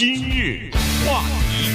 [0.00, 0.70] 今日
[1.06, 1.68] 话题，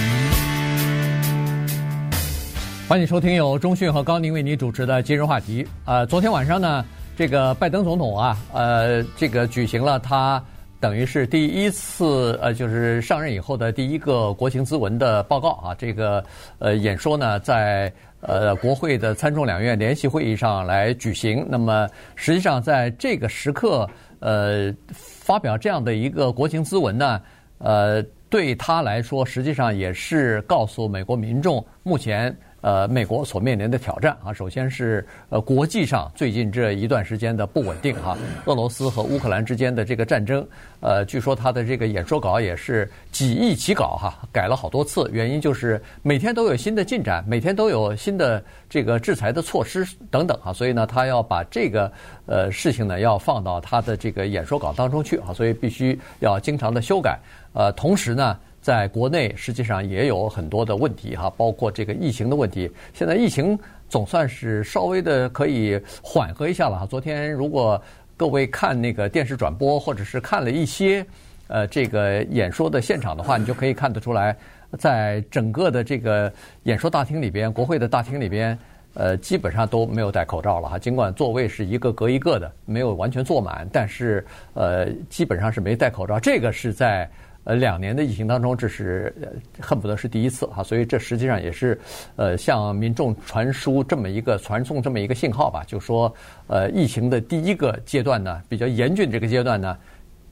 [2.90, 5.63] 欢迎收听由中讯和高宁为你主持的今日话题。
[5.86, 6.83] 呃，昨天晚上呢，
[7.15, 10.43] 这个拜登总统啊，呃，这个举行了他
[10.79, 15.76] 等于是第一次呃，就是上任以后的第一个国情咨文的报告啊。
[15.76, 16.26] 这个
[16.57, 21.46] 呃演说呢，在呃国会的参众两院联席会议上来举行。
[21.48, 23.88] 那么实际上在这个时刻，
[24.18, 27.21] 呃，发表这样的一个国情咨文呢。
[27.57, 34.34] 呃，对他来说，实际上也是告诉美国民众，目前呃美国所面临的挑战啊。
[34.34, 40.46] 首先是呃国际上最近这一段时间的不稳定哈，俄罗斯和乌克兰之间的这个战争，
[40.80, 51.91] 呃，据说他的这个演说稿也是几易其稿哈，改了好多次，原因就是每天都有新的进展，每天都有新的这个制裁的措施等等啊，所以呢，他要把这个
[52.26, 57.20] 呃事情呢要放到他的这个演说稿当中去啊，所以必须要经常的修改。
[57.54, 62.68] 呃，同时呢，在国内实际上也有很多的问题哈，包括这个疫情的问题。
[62.96, 63.55] 现在疫情
[63.88, 66.83] 总算是稍微的可以缓和一下了哈。
[66.88, 67.80] 昨天如果
[68.17, 71.05] 各位看那个电视转播，或者是看了一些
[71.45, 74.36] 呃这个演说的现场的话，你就可以看得出来，
[74.80, 78.58] 在整个的这个演说大厅里边，国会的大厅里边，
[78.95, 80.80] 呃，基本上都没有戴口罩了哈。
[80.80, 86.19] 尽管座位是一个隔一个的，没有完全坐满，但是呃，基本上是没戴口罩。
[86.19, 87.08] 这个是在。
[87.45, 89.15] 呃，两年的疫情当中，这是
[89.61, 91.79] 恨不得是第一次哈，所以这实际上也是
[92.17, 96.13] 呃向民众传输这么一个传送这么一个信号吧，就说
[96.47, 99.77] 呃疫情的第一个阶段呢，比较严峻这个阶段呢。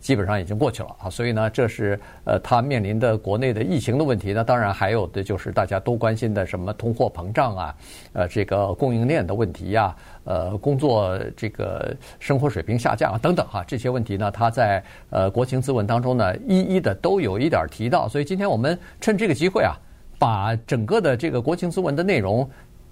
[0.03, 4.43] 基本上已经过去了啊，所以呢，这是呃，他面临的国内的疫情的问题呢。
[4.43, 7.73] 当然还有的就是大家都关心的什么通货膨胀啊，
[8.11, 9.95] 呃，这个供应链的问题呀，
[10.25, 18.05] 呃，工作这个生活水平下降啊等等哈，这些问题呢，他在呃国情咨文当中呢，一一的都有一点提到。
[18.09, 19.79] 所以今天我们趁这个机会啊，
[20.19, 22.45] 把整个的这个国情咨文的内容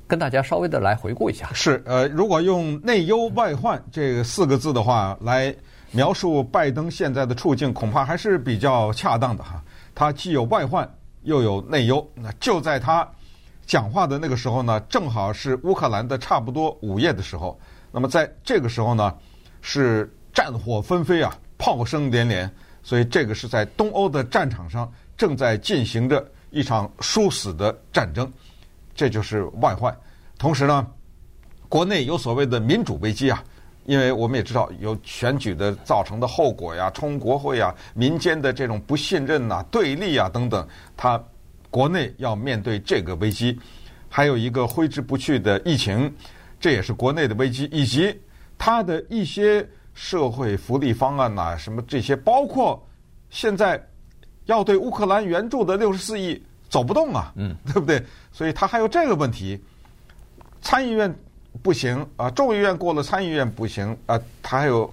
[0.08, 1.50] 跟大家稍微的来回顾一下。
[1.52, 5.53] 是呃，如果用内忧外患这四个字的话来。
[5.91, 9.62] 描述拜登现在的处境，恐怕还是比较恰当的哈。
[9.94, 10.90] 他既有外患，
[11.24, 12.09] 又有内忧。
[12.16, 13.06] 那就在他
[13.66, 17.59] 讲话的那个时候呢，正好是乌克兰的差不多午夜的时候。
[17.91, 19.13] 那么在这个时候呢，
[19.62, 22.50] 是战火纷飞啊，炮声连连。
[22.84, 28.31] 所以这个是在东欧的战场上正在进行着一场殊死的战争，
[28.96, 29.96] 这就是外患。
[30.40, 30.88] 同时呢，
[31.68, 33.44] 国内有所谓的民主危机啊。
[33.86, 40.66] 因为我们也知道有选举的造成的后果呀，冲国会呀，民间的这种不信任呐、对立啊等等，
[40.96, 41.22] 他
[41.69, 43.59] 国内要面对这个危机，
[44.08, 46.14] 还有一个挥之不去的疫情，
[46.59, 48.16] 这也是国内的危机，以及
[48.58, 52.81] 他的一些社会福利方案呐，什么这些，包括
[53.31, 53.84] 现在
[54.46, 58.03] 要对乌克兰援助的六十四亿走不动啊，嗯，对不对？
[58.31, 59.59] 所以他还有这个问题，
[60.62, 61.14] 参议院。
[61.62, 62.29] 不行啊！
[62.31, 64.19] 众议院过了，参议院不行啊！
[64.41, 64.91] 他还有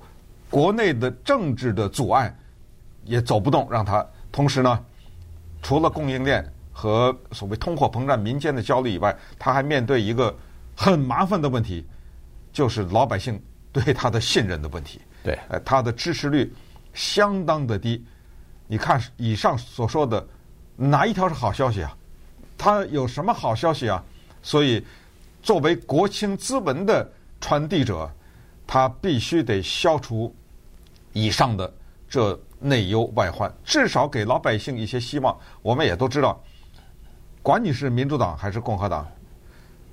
[0.51, 2.37] 国内的政治的阻碍，
[3.05, 4.05] 也走不动，让他。
[4.33, 4.85] 同时呢，
[5.63, 10.37] 除了供应链和所谓通货膨胀、民间的焦虑以外，他还面对一个
[10.77, 11.87] 很麻烦的问题，
[12.53, 13.41] 就是老百姓
[13.73, 15.01] 对他的信任的问题。
[15.23, 16.53] 对，呃，他的支持率
[16.93, 18.05] 相当的低。
[18.67, 20.27] 你看以上所说的
[20.77, 21.97] 哪一条是好消息啊？
[22.59, 24.05] 他有什么好消息啊？
[24.43, 24.85] 所以。
[25.49, 27.11] 作为国情咨文的
[27.41, 28.07] 传递者，
[28.67, 30.31] 他必须得消除
[31.15, 31.73] 以上的
[32.07, 35.35] 这内忧外患，至少给老百姓一些希望。
[35.63, 36.39] 我们也都知道，
[37.43, 39.09] 管你是民主党还是共和党，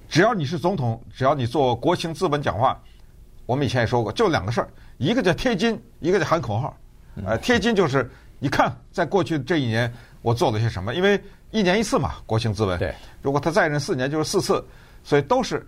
[0.09, 2.77] 只要你是总统，只要你做国情咨文讲话，
[3.45, 6.75] 我们以前也说过，就两个事儿，一个叫贴金，一个叫喊口号。
[7.25, 9.89] 呃，贴金就是你看，在过去这一年
[10.21, 11.17] 我做了些什么，因为
[11.51, 12.77] 一年一次嘛，国情咨文。
[12.77, 14.61] 对，如果他再任四年，就是四次。
[15.05, 15.65] 所以都是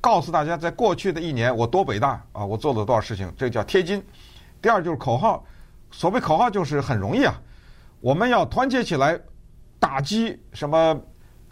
[0.00, 2.42] 告诉大家，在过去的一年我多伟大啊！
[2.42, 4.02] 我做了多少事情，这叫贴金。
[4.62, 5.44] 第二就是口号，
[5.90, 7.38] 所谓口号就是很容易啊，
[8.00, 9.20] 我们要团结起来，
[9.78, 10.98] 打击什么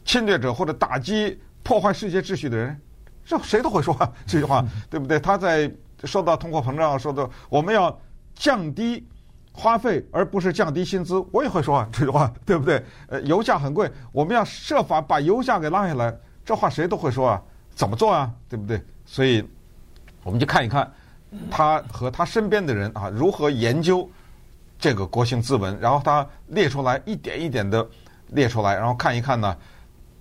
[0.03, 2.81] 侵略者或者打击破坏世界秩序的人，
[3.23, 3.94] 这谁都会说
[4.27, 5.21] 这句话，对不对？
[5.21, 5.71] 他在
[6.05, 7.94] 说到通货膨胀，说的我们要
[8.35, 9.06] 降低
[9.53, 12.83] 花费，而不是降低薪资，我也会说这句话，对不对？
[13.09, 16.17] 呃，油价很贵，我们要设法把油价给拉下来。
[16.47, 17.43] 这话谁都会说啊，
[17.75, 18.81] 怎么做啊，对不对？
[19.05, 19.45] 所以，
[20.23, 20.89] 我们就看一看
[21.51, 24.09] 他和他身边的人啊，如何研究
[24.79, 27.85] 这个国情咨文，然后他列出来一点一点的
[28.29, 29.57] 列出来，然后看一看呢，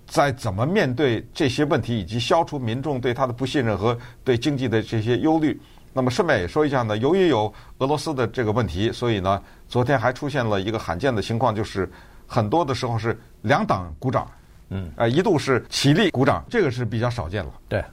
[0.08, 5.60] 在怎么面对这些问题，以及消除民众对他的不信任和对经济的这些忧虑。
[5.92, 11.88] 那么顺便也说一下呢，由于有俄罗斯的这个问题，所以呢，昨天还出现了一个罕见的情况，就是
[12.26, 14.30] 很多的时候是两党鼓掌，
[14.70, 17.52] 嗯，呃，一度是起立鼓掌，这个是比较少见了。
[17.68, 17.84] 对，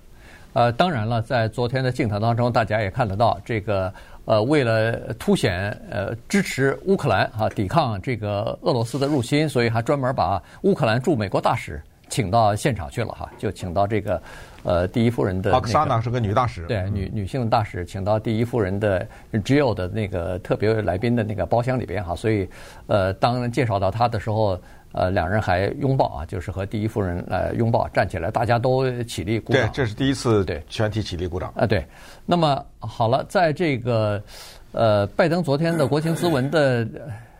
[0.53, 3.93] 呃，当然了，在昨天的镜头当中，大家也看得到，这个
[4.25, 14.21] 呃，为了凸显呃支持乌克兰啊，抵抗这个俄罗斯的入侵，所以还专门把乌克兰驻美国大使请到现场去了哈，就请到这个。
[14.65, 22.49] 呃，第一夫人的奥克萨娜是个女大使，对，女女性大使，请到第一夫人的 Jill 的那个特别来宾的那个包厢里边哈，所以
[22.87, 24.57] 呃，当介绍到她的时候，
[24.93, 29.61] 呃，两人还拥抱啊，就是和第一夫人呃拥抱，站起来，大家都起立鼓掌。
[29.61, 31.53] 对，这是第一次对全体起立鼓掌。
[31.57, 31.85] 啊，对。
[32.25, 34.23] 那么好了，在这个
[34.71, 36.87] 呃，拜登昨天的国情咨文的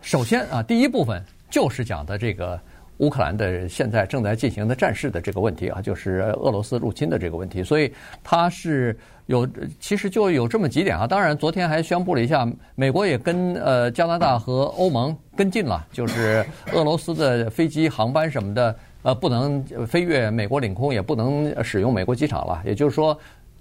[0.02, 2.60] 首先啊，第一部分就是讲的这个。
[2.98, 7.92] 乌克兰的现在正在进行的战事的这个问题啊，就是俄罗斯入侵的这个问题，所以
[8.22, 9.48] 他是有
[9.80, 11.06] 其实就有这么几点啊。
[11.06, 22.62] 当然，昨天还宣布了一下，美国也跟呃加拿大和欧盟跟进了，就是俄罗斯的飞机航班什么的呃不能飞越美国领空，也不能使用美国机场了。
[22.64, 23.18] 也就是说，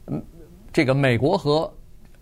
[0.08, 0.22] 嗯，
[0.72, 1.72] 这个美国和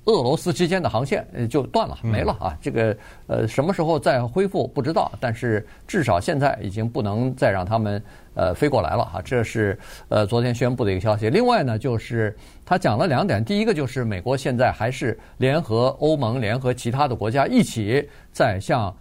[0.05, 2.57] 俄罗斯之间的航线就断了，没了啊！
[2.59, 8.01] 这个呃，什么时候再恢复不知道，但是至少现在已经不能再让他们
[8.33, 9.21] 呃飞过来了哈。
[9.23, 9.77] 这是
[10.09, 11.29] 呃昨天宣布的一个消息。
[11.29, 18.95] 另外呢，就是他讲了两点，第一个就是美国现在还是联合欧盟、联合其他的国家一起在向。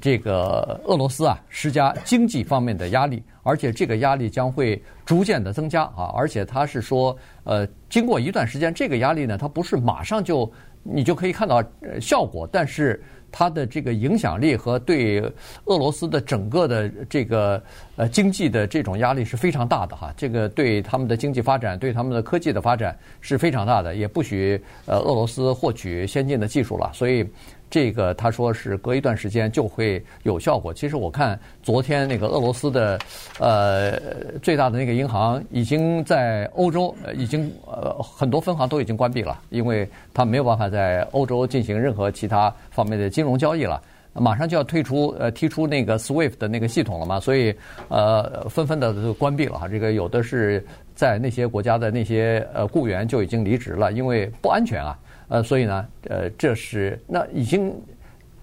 [0.00, 6.10] 这个俄罗斯啊，施加经济方面的压力，而且这个压力将会逐渐的增加啊！
[6.16, 7.14] 而且他是说，
[7.44, 10.50] 呃，经过一段时间，这个压力呢，它不是马上就
[10.82, 11.62] 你就可以看到
[12.00, 15.20] 效果，但是它的这个影响力和对
[15.66, 17.62] 俄罗斯的整个的这个
[17.96, 20.14] 呃经济的这种压力是非常大的哈。
[20.16, 27.28] 这个对他们的经济发展、对他们的科技的发展是非常大的，也不许呃俄罗斯获取先进的技术了，所以。
[27.74, 30.72] 这个他说是隔一段时间就会有效果。
[30.72, 32.96] 其实我看昨天那个俄罗斯的
[33.40, 33.98] 呃
[34.40, 43.82] 最大的那个银行已经在欧洲已经呃很多分行都已经关闭了，因为他没有办法在欧洲进行任何其他方面的金融交易了，
[44.12, 47.52] 马上就要退出呃踢出那个 SWIFT 的那个系统了嘛，所以
[47.88, 49.66] 呃纷纷的都关闭了哈。
[49.66, 54.96] 这个有的是在那些国家的那些呃雇员就已经离职了，因为不安全啊。
[55.28, 57.74] 呃，所以呢，呃，这是那已经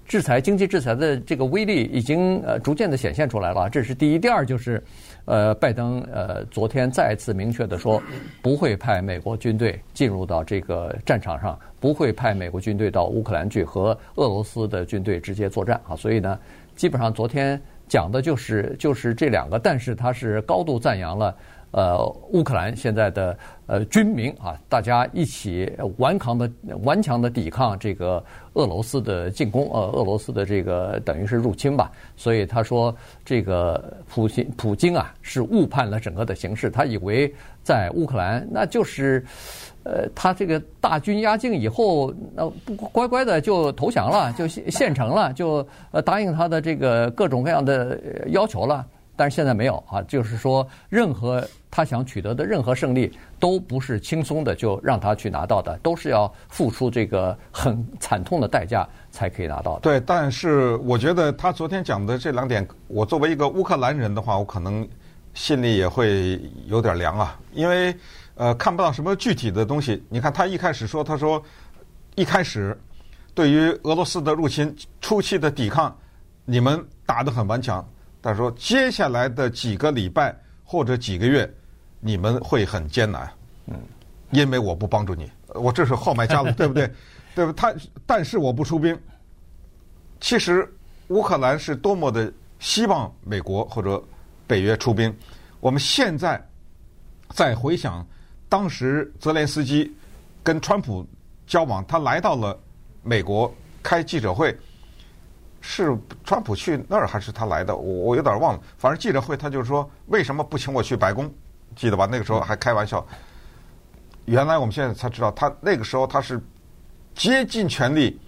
[0.07, 3.69] 制裁经济制裁的这个威力已经呃逐渐的显现出来了。
[3.69, 4.83] 这是第一，第二就是，
[5.25, 8.01] 呃，拜登呃昨天再次明确的说，
[8.41, 15.95] 不会派美国军队进入到这个战场上，不会派美国军队到乌克兰去和俄罗斯的军队直接作战啊。
[15.95, 16.37] 所以呢，
[16.75, 21.33] 基本上昨天讲的就是就是这两个，但是他是高度赞扬了。
[21.71, 26.49] 呃，乌克兰现在的呃军民啊，大家一起顽强的
[26.83, 28.21] 顽强的抵抗这个
[28.53, 31.89] 俄罗斯的进攻，呃，俄罗斯的这个等于是入侵吧。
[32.17, 37.33] 所以他说，这个普京普京啊是误判了整个的形势，他以为
[37.63, 39.25] 在乌克兰那就是，
[39.83, 47.97] 呃，他这个大军压境以后，那不乖乖的就投降了，就献城了，就呃答应他的这个各种各样的
[48.27, 48.85] 要求了。
[49.21, 59.81] 但是现在没有啊，就是说，任何他想取得的任何胜利都不是轻松的就让他去拿到的，都是要付出这个很惨痛的代价才可以拿到的。
[59.81, 64.89] 对，但是我觉得他昨天讲的这两点，我作为一个乌克兰人的话，我可能
[65.35, 67.95] 心里也会有点凉啊，因为
[68.33, 70.03] 呃看不到什么具体的东西。
[70.09, 71.39] 你看他一开始说，他说
[72.15, 72.75] 一开始
[73.35, 75.95] 对于俄罗斯的入侵初期的抵抗，
[76.43, 77.87] 你们打得很顽强。
[78.21, 81.51] 他说：“接下来的几个礼拜或者几个月，
[81.99, 83.27] 你们会很艰难，
[83.65, 83.75] 嗯，
[84.29, 86.89] 因为我不帮助你，我这是号脉加了， 对不对？
[87.33, 87.53] 对不？
[87.53, 87.73] 他
[88.05, 88.95] 但是我不出兵。
[90.19, 90.71] 其实
[91.07, 94.01] 乌克兰是多么的希望美国或者
[94.45, 95.11] 北约出兵。
[95.59, 96.39] 我们现在
[97.29, 98.05] 再回想
[98.47, 99.91] 当时泽连斯基
[100.43, 101.03] 跟川普
[101.47, 102.55] 交往，他来到了
[103.01, 103.51] 美国
[103.81, 104.55] 开记者会。”
[105.61, 107.75] 是川普去那儿还是他来的？
[107.75, 108.59] 我我有点忘了。
[108.77, 111.31] 反正记者会他就是说，为什么不请我去白宫？
[111.75, 112.07] 记得吧？
[112.11, 113.05] 那个时候还开玩笑。
[114.25, 116.41] 原来我们现在才知道，他那个时候他是
[117.13, 118.19] 竭尽全力，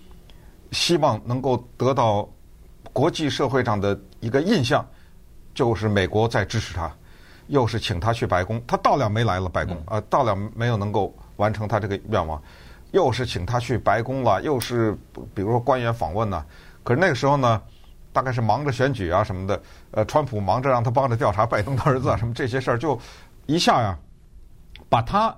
[0.72, 2.30] 希望能够得到
[2.94, 4.88] 国际社会上的一个印象，
[5.56, 6.92] 就是美国在支持他，
[7.48, 12.42] 又是请他去白宫，他到了没来了白宫啊，到了没有能够完成他这个愿望，
[12.92, 14.96] 又是请他去白宫了，又是
[15.34, 16.46] 比如说官员访问呢。
[16.84, 17.62] 可是那个时候呢，
[18.12, 19.62] 大概是忙着选举啊什么的，
[19.92, 23.00] 呃，川普忙着让他帮着调查拜登的儿子啊什么这些事儿，就
[23.46, 23.98] 一下呀，
[24.90, 25.36] 把他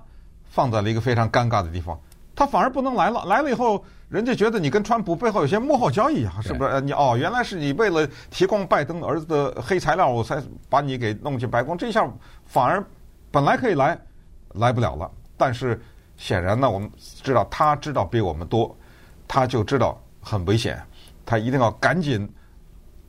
[0.50, 1.98] 放在了一个非常尴尬的地方。
[2.34, 6.80] 他反而不能来了，来了以后，人家觉得你跟川普背后有些幕后交易啊，是不是？
[6.82, 11.78] 你哦，原来是你为了提供拜登儿子的黑材料，我才把你给弄进白宫。
[11.78, 12.06] 这下
[12.44, 12.84] 反而
[13.30, 13.98] 本来可以来，
[14.54, 15.10] 来不了了。
[15.38, 15.80] 但是
[16.18, 18.76] 显然呢，我们知道他知道比我们多，
[19.26, 20.78] 他就知道很危险，
[21.26, 22.26] 他一定要赶紧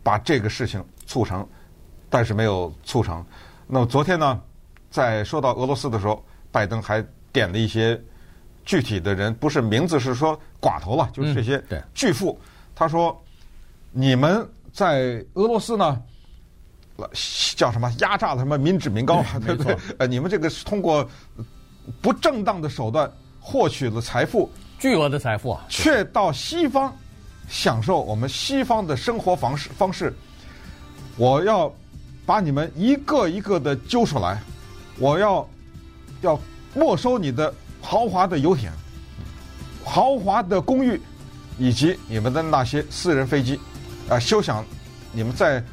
[0.04, 1.48] 把这个事情促成，
[2.10, 3.26] 但是没有促成。
[3.68, 4.42] 那么昨天呢，
[4.90, 6.22] 在说到俄罗斯的时候，
[6.52, 7.98] 拜登还点了一些。
[8.66, 12.38] 具体的人不是名字，是说寡头了，就是这些巨富。
[12.76, 13.18] 他说
[13.94, 16.04] ：“你们在俄罗斯呢，
[17.56, 19.78] 叫什么压榨什么民脂民膏，对不对？
[20.00, 21.10] 呃，你们这个是通过
[22.02, 23.10] 不正当的手段
[23.40, 26.94] 获取了财富，巨额的财富啊，却到西方
[27.48, 30.14] 享受我们西方的生活方式方式。
[31.16, 31.74] 我要
[32.26, 34.42] 把你们一个一个的揪出来，
[35.00, 35.50] 我要
[36.22, 36.40] 要
[36.74, 38.70] 没收你的。”豪华的游艇、
[39.86, 41.00] 豪华的公寓，
[41.58, 43.58] 以及你们的那些私人飞机，
[44.10, 44.66] 啊，休想
[45.14, 45.64] 你们在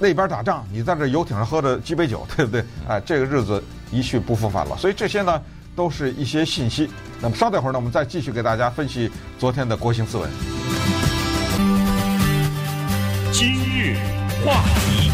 [0.00, 2.62] 那边打仗，你在这游艇上喝着鸡尾酒，对不对？
[2.88, 4.76] 啊，这个日子一去不复返了。
[4.76, 5.40] 所以这些呢，
[5.76, 6.90] 都是一些信息。
[7.20, 9.08] 那么稍等会儿呢，我们再继续给大家分析
[9.38, 10.65] 昨天的国情咨文。
[13.32, 13.96] 今日
[14.44, 15.10] 话题。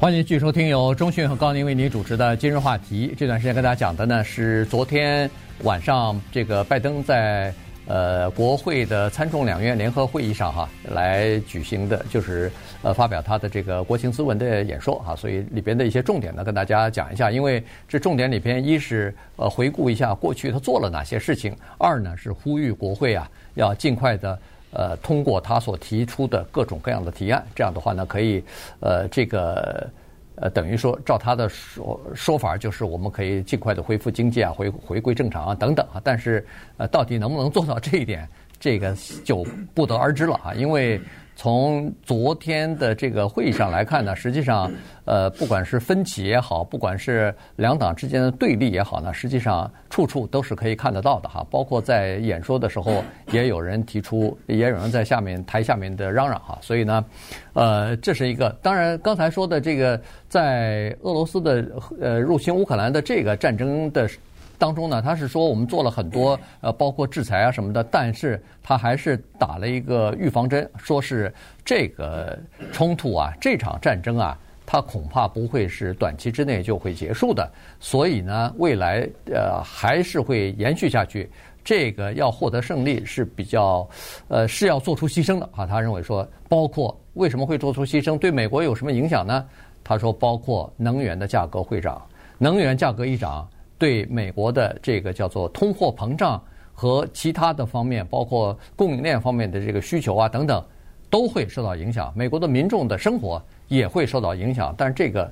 [0.00, 3.14] 欢迎继续收听由中讯和高宁为您主持的今日话题。
[3.16, 5.30] 这段时间跟大家讲的呢是昨天
[5.62, 7.52] 晚上这个拜登在
[7.86, 12.50] 呃国会的参众两院联合会议上哈来举行的，就是
[12.82, 15.16] 呃发表他的这个国情咨文的演说哈。
[15.16, 24.38] 所以里边的一些重点呢跟大家讲一下，因为这重点里边一是呃回顾一下过去他做了哪些事情，二呢是呼吁国会啊要尽快的。
[24.72, 28.42] 呃，通过他所提出的各种各样的提案，这样的话呢，可以
[28.80, 29.88] 呃，这个
[30.36, 36.00] 呃，等于说照他的说说法，就是我们可以尽快的恢复经济啊，回回归正常啊，等等啊。
[36.04, 36.46] 但是
[36.76, 38.28] 呃，到底能不能做到这一点，
[38.60, 38.94] 这个
[39.24, 39.44] 就
[39.74, 41.00] 不得而知了啊，因为。
[41.38, 44.68] 从昨天的这个会议上来看呢，实际上，
[45.04, 51.46] 呃，不管是分歧也好，不管是两党之间的对立也好呢，实际上处处都是可以看得到的哈。
[51.48, 56.58] 包括在演说的时候，也有人提出，也有人在下面台下面的嚷嚷哈。
[56.60, 57.04] 所以呢，
[57.52, 58.50] 呃，这是一个。
[58.60, 61.64] 当然，刚才说的这个，在俄罗斯的
[62.00, 64.10] 呃入侵乌克兰的这个战争的。
[64.58, 71.32] 当中呢，他是说我们做了很多呃，包括制裁啊什么的，但是他还是打了一个预防针，说是
[71.64, 72.38] 这个
[72.72, 74.36] 冲突啊，这场战争啊，
[74.66, 77.48] 它恐怕不会是短期之内就会结束的，
[77.78, 81.30] 所以呢，未来呃还是会延续下去。
[81.64, 83.86] 这个要获得胜利是比较
[84.28, 85.66] 呃是要做出牺牲的啊。
[85.66, 89.46] 他认为说，包括为什么会做出牺牲，对美国有什么影响呢？
[89.84, 92.04] 他说，包括能源的价格会涨，
[92.38, 93.48] 能源价格一涨。
[93.78, 96.42] 对美国的这个叫做通货膨胀
[96.74, 100.62] 和其他的方面，包括供应链方面的这个需求啊等等，
[101.08, 102.12] 都会受到影响。
[102.16, 104.74] 美国的民众的生活也会受到影响。
[104.76, 105.30] 但是这个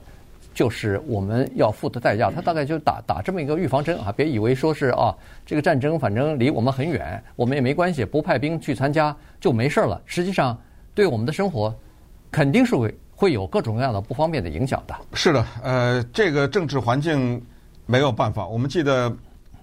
[0.54, 2.30] 就是我们要付的代价。
[2.30, 10.00] 他大概就打打这么一个预防针啊，别以为说是啊，这个战争反正离我们很远，我们也没关系，不派兵去参加就没事了。
[10.04, 10.56] 实际上，
[10.94, 11.74] 对我们的生活
[12.30, 14.94] 肯定是会会有各种各样的不方便的影响的。
[15.14, 17.42] 是的，呃，这个政治环境。
[17.86, 19.10] 没有办法，我们记得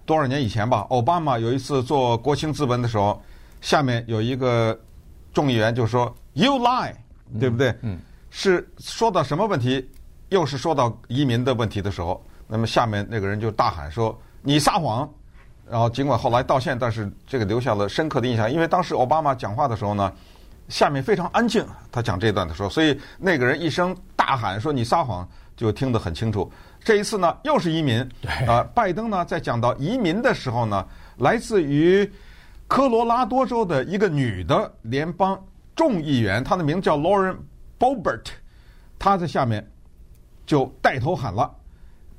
[0.05, 3.21] 多少年以前吧，奥巴马有一次做国情咨文的时候，
[3.61, 4.77] 下面有一个
[5.33, 6.93] 众议员就说 “You lie”，
[7.39, 7.69] 对不对？
[7.81, 7.99] 嗯，嗯
[8.31, 9.87] 是说到什么问题？
[10.29, 15.07] 又是说到移民的问题的时候，那么下面那个人就大喊说：“你撒谎！”
[15.69, 20.11] 然后尽管后来道歉，但是这个留下了深刻的印象，因为当时奥巴马讲话的时候呢，
[20.69, 26.51] 下面非常安静，他讲这段的时候，所以那个人一声大喊说：“你撒谎！”就听得很清楚。
[26.83, 28.01] 这一次呢，又是移民。
[28.45, 30.85] 啊、呃，拜登呢，在讲到移民的时候呢，
[31.17, 32.09] 来自于
[32.67, 35.39] 科罗拉多州的一个女的联邦
[35.75, 37.37] 众议员，她的名字叫 Lauren
[37.79, 38.25] Boebert，
[38.99, 39.65] 她在下面
[40.45, 41.49] 就带头喊了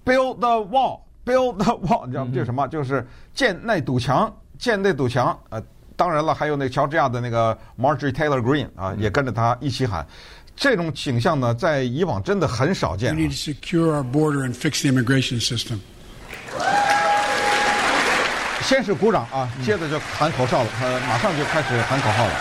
[0.04, 2.30] ：“Build the wall, build the wall。”你知道吗？
[2.33, 2.66] 这是什么？
[2.68, 5.38] 就是建那堵墙，建那堵墙。
[5.50, 5.62] 呃，
[5.97, 10.06] 当然了，还有那乔治亚的那个 Marjorie Taylor Greene 啊，也跟着他一起喊。
[10.57, 13.15] 这种景象呢，在以往真的很少见。
[13.15, 15.81] We need to secure our border and fix the immigration system.
[18.63, 22.33] 先是鼓掌啊，接着就喊口哨了，呃，马上就开始喊口号了。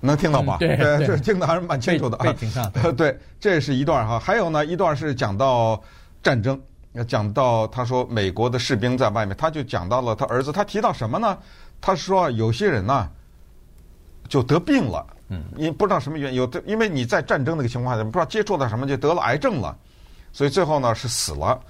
[0.00, 0.56] 能听到吧？
[0.58, 2.34] 对，对，这听的还是蛮清楚的啊。
[2.96, 5.80] 对，这是一段哈，还有呢，一段是讲到。
[6.22, 6.60] 战争，
[7.06, 11.38] 讲到他说美国的士兵在外面，他就讲到了他儿子，他提到什么呢？
[11.80, 13.10] 他说有些人呢
[14.28, 19.76] 就得病了，嗯，因不知道什么原因，有的因为你在战争那个情况下，不知道接触到什么就得了癌症了，
[20.32, 21.60] 所以最后呢是死了。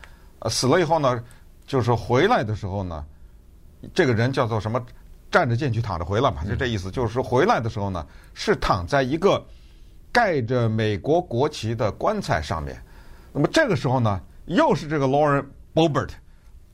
[0.40, 1.22] 呃，死了以后呢，
[1.66, 3.04] 就是回来的时候呢，
[3.94, 4.80] 这个人叫做什么？
[5.30, 6.90] 站着进去，躺着回来嘛，就这意思。
[6.90, 8.04] 就是说回来的时候呢，
[8.34, 9.40] 是躺在一个
[10.10, 12.82] 盖着美国国旗的棺材上面。
[13.32, 16.09] 那么这个时候呢，又是这个 Lauren Boebert，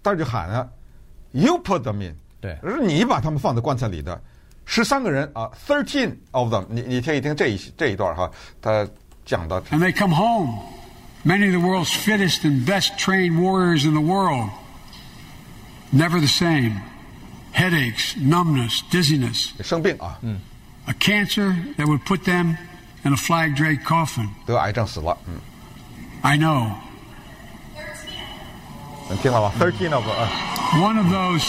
[0.04, 0.70] 他就喊了：“
[1.32, 4.22] You put them in。”对，是你把他们放在棺材里的。
[4.66, 6.66] 十三个人啊，thirteen of them。
[6.70, 8.30] 你你听一听这一这一段哈，
[8.62, 8.88] 他
[9.26, 9.60] 讲到。
[9.62, 10.62] And they come home,
[11.26, 14.50] many of the world's fittest and best trained warriors in the world,
[15.92, 16.82] never the same.
[17.54, 19.50] Headaches, numbness, dizziness.
[19.62, 20.40] 生病啊，嗯，
[20.86, 22.56] A cancer that would put them
[23.04, 24.30] in a flag draped coffin.
[24.46, 25.40] 得癌症死了，嗯。
[26.22, 26.72] I know.
[29.09, 30.29] 能听到吗？Thirteen of 啊。
[30.81, 31.45] One of those,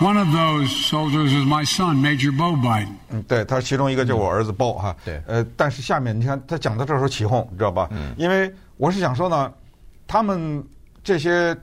[0.00, 2.88] one of those soldiers is my son, Major Bo Biden.
[3.10, 4.96] 嗯，对，他其中一个就是我儿子 Bo 哈。
[5.04, 5.22] 对。
[5.26, 7.88] 呃，但是下面你看他讲到这时候起哄，你知道吧？
[7.92, 8.14] 嗯。
[8.16, 9.52] 因为我是想说呢，
[10.06, 10.64] 他们
[11.02, 11.56] 这些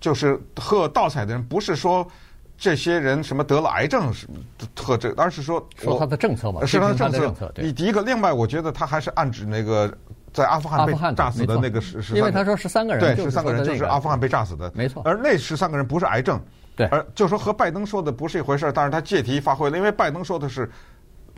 [0.00, 2.06] 就是喝倒彩的人，不是说。
[2.62, 4.28] 这些人什么得了癌症是
[4.76, 7.32] 喝这，而是说说他的政策嘛，是他的政策。
[7.32, 9.90] 策你第一个，另外我觉得他还是暗指那个
[10.32, 15.02] 在阿富汗被炸死的那个十十，因为他说十三个人，对，十三个人就是阿富汗被炸死的，没错。
[15.04, 16.40] 而那十三个人不是癌症，
[16.76, 20.70] 对，而就说和拜登说的不是一回事，但是他借题发挥了，因为拜登说的是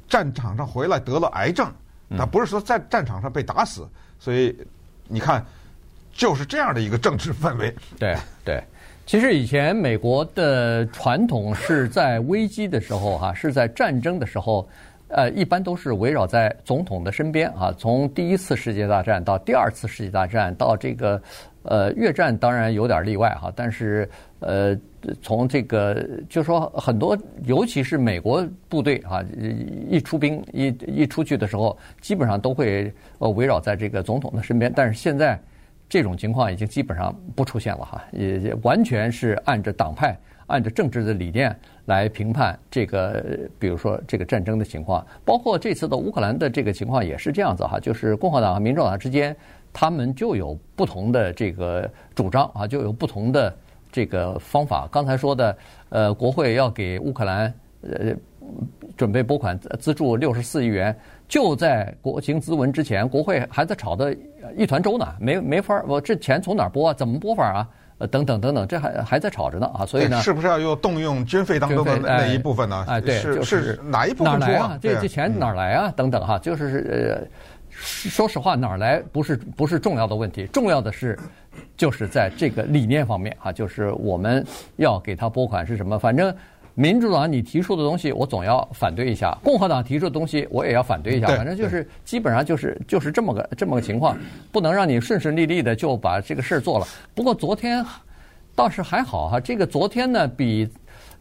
[0.09, 1.73] 战场上回来得了癌症，
[2.19, 4.55] 他不是说在战场上被打死，所以
[5.09, 5.45] 你看
[6.13, 8.63] 就是这样的一个政治氛围，对对。
[9.05, 14.67] 其实以前美国的传统是在危机的时候，哈，是在战争的时候，
[15.13, 17.73] 呃，一般都是围绕在总统的身边啊。
[17.79, 21.23] 从第一次世界大战到第二次世界大战，到这个
[21.63, 23.53] 呃越战，当然有点例外哈。
[23.55, 24.09] 但是
[24.41, 24.77] 呃，
[25.21, 29.23] 从这个就说很多，尤其是美国部队啊，
[29.89, 34.73] 一出兵一一出去的时候，基本上都会呃围绕在这个总统的身边。
[34.75, 35.39] 但是现在。
[35.89, 41.55] 这种情况已经基本上不出现了哈，也也完全是按着党派、按照政治的理念
[41.87, 43.25] 来评判这个，
[43.59, 49.35] 比如说这个战争的情况，包括这次的乌克兰的这个情况也是这样子哈，就是共和党和民主党之间，
[49.73, 53.55] 他们就有不同的这个主张啊，就有不同的
[53.91, 54.89] 这个方法。
[54.91, 55.57] 刚才说的，
[55.89, 58.15] 呃，国会要给乌克兰呃
[58.97, 60.97] 准备拨款资助六十四亿元。
[61.29, 64.15] 就在国情咨文之前，国会还在吵得
[64.55, 66.95] 一团粥呢，没没法，我这钱从哪拨啊？
[66.95, 67.69] 怎么拨法啊？
[68.03, 69.87] 呃，等等等等，这还还在吵着呢啊！
[69.87, 72.85] 所以呢，是不是要又动用军费当中的那一部分呢？
[72.89, 74.79] 哎，对，是就是哪一部分哪来啊？
[74.83, 75.93] 这这钱哪来啊？
[75.95, 81.17] 等等哈，就是呃，说实话，哪来不是不是重要的问题，重要的是
[81.77, 84.45] 就是在这个理念方面啊，就是我们
[84.77, 85.97] 要给他拨款是什么？
[85.97, 86.35] 反正。
[86.75, 91.27] 民主党你提出的东西，我总要反对一下；共和党提出的东西，我也要反对一下。
[91.27, 94.17] 反正就是基本上就是就是这么个这么个情况，
[94.51, 96.87] 不能让你顺顺利利的就把这个事儿做了。
[97.15, 97.85] 不过昨天
[98.55, 100.67] 倒是还好哈，这个昨天呢比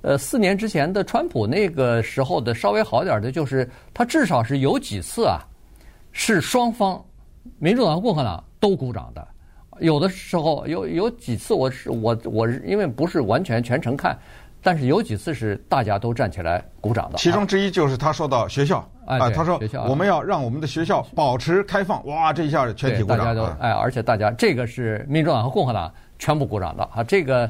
[0.01, 5.41] 呃四年之前的川普那个时候的稍微好点的，就是他至少是有几次啊
[6.13, 7.03] 是双方
[7.59, 9.27] 民主党和共和党都鼓掌的，
[9.79, 14.17] 有的时候有有几次我是我我因为不是完全全程看。
[14.61, 27.49] 但是有几次是大家都站起来鼓掌的，其中之一就是他说到学校啊，他说我们要让我们的学校保持开放，哇，这一下全体鼓掌，大家都哎，而且大家这个是民主党和共和党全部鼓掌的啊，这个。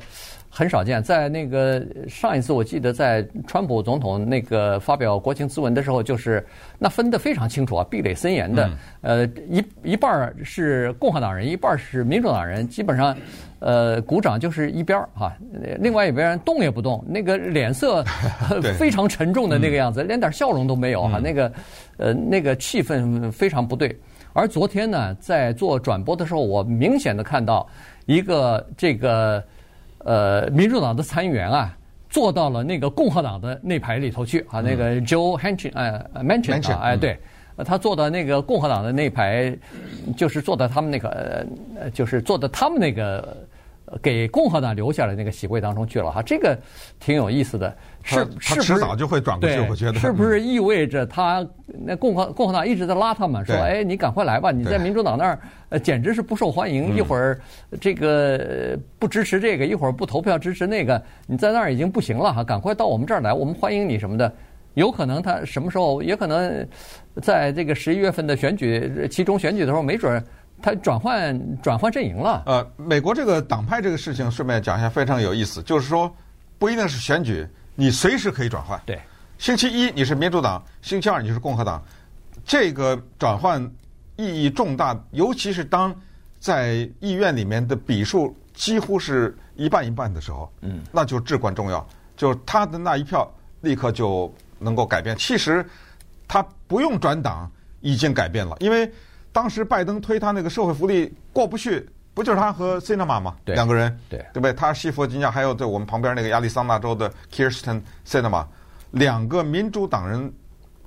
[0.53, 6.45] 很少见，在那个上一次，我记得在川普总统那个发表国情咨文的时候，就是
[6.77, 8.69] 那分得非常清楚啊，壁垒森严的。
[8.99, 13.15] 呃，一一半是共和党人，一半是民主党人，基本上，
[13.59, 15.33] 呃，鼓掌就是一边儿哈，
[15.79, 18.03] 另外一边人动也不动，那个脸色
[18.77, 21.49] 非常沉重的那个样子，连点笑容都没有哈，那个
[21.95, 23.97] 呃那个气氛非常不对。
[24.33, 27.65] 而昨天呢，在做转播的时候，我明显的看到
[28.05, 29.41] 一个这个。
[30.03, 31.77] 呃，民主党的参议员啊，
[32.09, 37.17] 坐到了那个共和党的那排里头去啊，那个 Joe Manchin 哎，Manchin 啊，哎，对，
[37.65, 39.55] 他坐到那个共和党的那排，
[40.17, 41.45] 就是坐到他们那个，
[41.79, 43.37] 呃，就是坐到他们那个。
[44.01, 46.57] 给共和党留下了那个席位当中去了哈，这个
[46.99, 48.61] 挺有意思的，是是不是？
[48.61, 57.39] 迟早就会转过去，我觉得是不是意味着他那共和共和党一直在拉他们，说哎，你赶快来吧，你在民主党那儿呃简直是不受欢迎，一会儿
[57.79, 64.31] 这个不支持这个，一会儿不投票支持那个，你在那儿已经不行了哈，赶快到我们这儿来，我们欢迎你什么的。
[64.75, 66.65] 有可能他什么时候也可能
[67.21, 70.23] 在这个十一月份的选举其中选举的时候，没准。
[70.61, 72.43] 他转换转换阵营了。
[72.45, 75.61] 呃，美国这个党派这个事情，顺便讲一下，非常有意思。
[75.63, 76.13] 就是说，
[76.57, 78.79] 不一定是选举，你随时可以转换。
[78.85, 78.99] 对，
[79.37, 81.83] 星期一你是民主党，星期二你是共和党，
[82.45, 83.61] 这个转换
[84.15, 85.95] 意义重大，尤其是当
[86.39, 91.85] 在议院里面的比数几乎是一半一半的时候，嗯，那就至关重要。
[92.15, 93.27] 就是他的那一票
[93.61, 95.17] 立刻就能够改变。
[95.17, 95.65] 其实
[96.27, 98.91] 他不用转党已经改变了，因为
[99.31, 103.35] 当时拜登推他那个社会福利过不去，不就是他和 Cinema 吗？
[103.45, 104.53] 对，两个人，对，对不对？
[104.53, 108.45] 他西弗吉尼亚，还有在我们旁边那个亚利桑那州的 Kirsten Cinema，
[108.91, 110.31] 两个民主党人，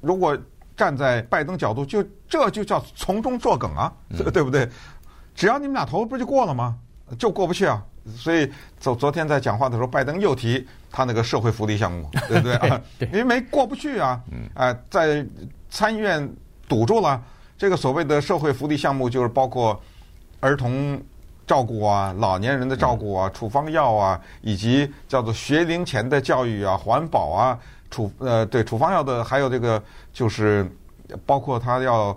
[0.01, 0.37] 如果
[0.77, 4.69] 站在拜登角度，就这就叫从中作梗啊，嗯、 对不对？
[5.35, 6.77] 只要你们俩投，不就过了吗？
[7.19, 7.83] 就过不去啊。
[8.15, 12.81] 所以昨昨天在讲话的时候，拜登又提他那个社会福利项目，对不对 啊？
[13.01, 14.21] 因为没过不去啊。
[14.53, 15.27] 哎、呃，在
[15.71, 16.31] 参议院
[16.69, 17.23] 堵住了
[17.65, 19.81] 这个所谓的社会福利项目，就是包括
[20.41, 21.01] 儿童
[21.47, 27.59] 照顾啊、老年人的照顾啊、处方药啊，以及叫做学龄前的教育啊、环保啊、
[27.91, 30.71] 处呃对处方药的，还有这个就是
[31.25, 32.15] 包括他要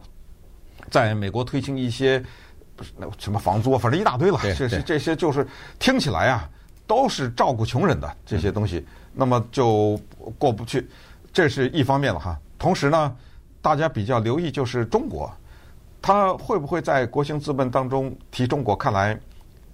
[0.92, 2.22] 在美国推行一些。
[3.18, 4.38] 什么房租啊，反正一大堆了。
[4.44, 5.48] 这些这些就是
[5.80, 6.48] 听起来啊，
[6.86, 9.98] 都是照顾穷人的这些东西，那么就
[10.38, 10.88] 过不去。
[11.32, 12.38] 这是一方面了哈。
[12.60, 13.16] 同时呢，
[13.62, 15.32] 大家比较留意就是中国，
[16.02, 18.76] 他会不会在国兴资本当中提中国？
[18.76, 19.20] 看来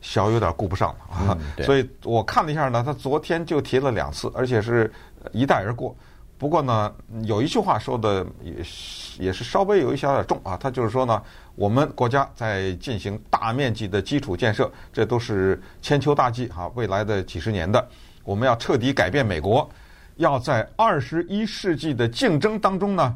[0.01, 1.37] 小有点顾不上了啊。
[1.63, 4.91] 所以我看了一下呢，他昨天就提了两次，而且是
[5.31, 5.95] 一带而过。
[6.37, 6.93] 不过呢，
[7.23, 8.55] 有一句话说的也
[9.17, 11.21] 也是稍微有一小点重啊，他就是说呢，
[11.55, 17.87] 我们国家在进行大面积的基础建设，这都是千秋大计哈，未来的几十年的，
[18.25, 19.69] 我们要彻底改变美国，
[20.17, 23.15] 要在二十一世纪的竞争当中呢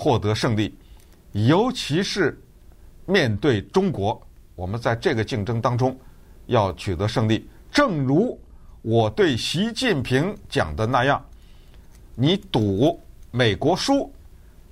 [0.00, 0.74] 获得胜利，
[1.32, 2.40] 尤其是
[3.04, 4.18] 面对中国，
[4.56, 5.94] 我们在这个竞争当中
[6.46, 7.46] 要取得胜利。
[7.70, 8.40] 正如
[8.80, 11.22] 我对习近平讲的那样。
[12.14, 12.98] 你赌
[13.30, 14.10] 美国输，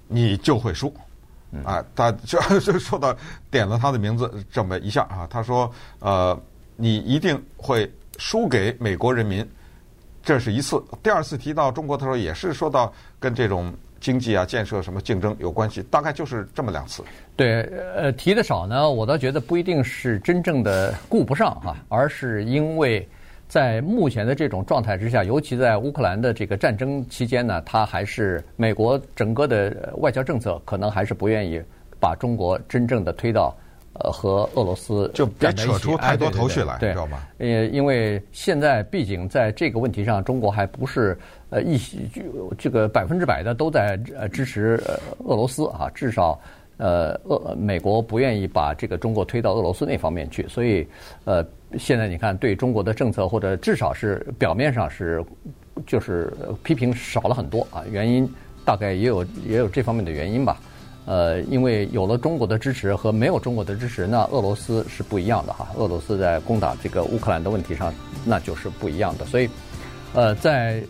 [0.06, 0.92] 你就会输，
[1.64, 3.16] 啊，他就 就说到
[3.50, 6.38] 点了他的名字这么一下啊，他说呃，
[6.76, 9.46] 你一定会输给美国人民，
[10.22, 10.82] 这是一次。
[11.02, 17.02] 第二次提到中国的时候，也是说到跟这种经济啊、建设什么竞争有关系，大概就是这么两次。
[17.36, 17.62] 对，
[17.94, 23.06] 呃，提的少呢，我倒觉得不一定是真正的顾不上哈，而是因为。
[23.48, 31.58] 在目前的这种状态之下，尤其在乌克兰的这个战争期间呢，他还是美国整个的外交政策可能还是不愿意
[31.98, 33.56] 把中国真正的推到
[33.94, 37.22] 呃和俄罗斯就别扯出太多头绪来，知道吗？
[37.38, 41.18] 呃，因为现在毕竟在这个问题上，中国还不是
[41.50, 41.78] 呃一
[42.58, 44.80] 这个百分之百的都在呃支持
[45.24, 46.38] 俄罗斯啊，至少。
[46.80, 50.86] 呃，俄美国不愿意把这个中国推到俄罗斯那方面去，所以，
[51.24, 51.44] 呃，
[51.76, 55.20] 现在你看对中国的政策，或者至少是表面上是，
[55.88, 56.32] 就是
[56.62, 57.82] 批评少了很多啊。
[57.90, 58.32] 原因
[58.64, 60.60] 大概也有也有这方面的原因吧。
[61.04, 65.66] 呃，因为有了中国的支持和没有中国的支持，那俄罗斯是不一样的哈。
[65.74, 67.92] 俄罗斯在攻打这个乌克兰的问题上，
[68.24, 69.24] 那就是不一样的。
[69.24, 69.50] 所以，
[70.14, 70.80] 呃，在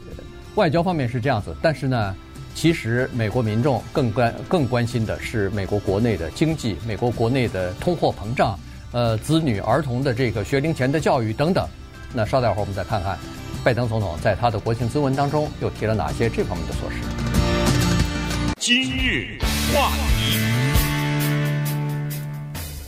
[0.58, 2.14] 外交方面是这样子，但是呢。
[2.54, 8.58] 其实，美国民众更关更关心的是美国国内的经济，美国国内的通货膨胀，
[8.90, 11.68] 呃，子女儿童的这个学龄前的教育等等。
[12.12, 13.16] 那稍待会儿我们再看看，
[13.62, 16.96] 拜登总统在他的国情咨文当中又提了哪些这方面的措施。
[18.58, 19.38] 今日
[19.72, 20.57] 话题。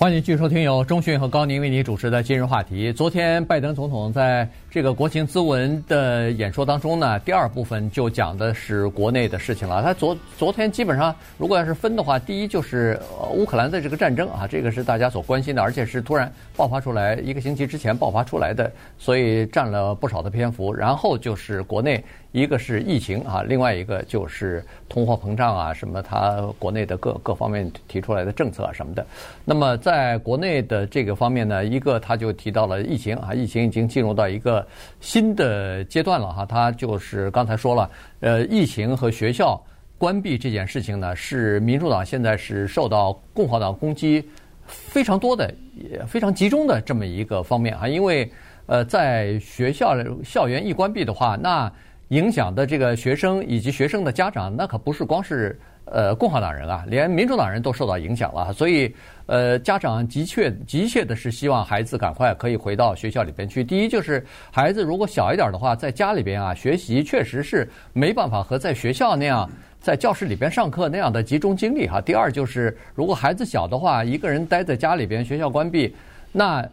[0.01, 2.91] 欢迎继续收听由中讯和高宁为你主持的今日话题。
[2.91, 9.83] 昨天拜登总统在这个国情咨文的演说当中呢，第二部分就讲的是国内的事情了。
[9.83, 12.99] 他昨昨天基本上，如果要是分的话，第一就是
[13.35, 20.73] 乌克兰的这个战争啊，这个是大家所关心的，而且是突然爆发出来，一个星期之前爆发出来的，所以占了不少的篇幅。
[20.73, 22.03] 然后就是国内。
[22.33, 29.05] 一个是疫情啊，另外一个就是通货膨胀啊，什么他国内的各各方面提出来的政策啊什么的。
[29.45, 34.65] 那么在国内的这个方面呢，一个他就提到了疫情啊，疫情已经进入到一个
[35.01, 36.47] 新的阶段了哈。
[36.47, 37.91] 他就是刚才说了，
[38.21, 39.61] 呃，疫情和学校
[39.99, 44.25] 关闭这件事情呢，是民主党现在是受到共和党攻击
[44.67, 47.89] 非常多的、也非常集中的这么一个方面啊。
[47.89, 48.31] 因为
[48.67, 51.71] 呃，在学校校园一关闭的话，那
[52.11, 58.53] 影响的这个学生以及学生的家长，那可不是光是呃共和党人啊，连民主党人都受到影响了。
[58.53, 58.93] 所以，
[59.27, 63.63] 呃，家长的确急切的是希望孩子赶快可以回到学校里边去。
[63.63, 69.49] 第一，就是孩子如果小一点的话，在家里边啊学习确实是没办法和在学校那样
[69.81, 72.01] 在教室里边上课那样的集中精力哈。
[72.01, 75.95] 第二，就是如果孩子小的话，一个人待在家里边，学校关闭，
[76.33, 76.69] 那。